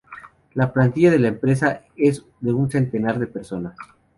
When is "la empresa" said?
1.19-1.83